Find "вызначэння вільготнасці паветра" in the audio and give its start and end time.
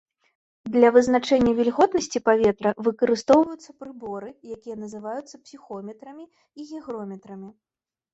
0.93-2.69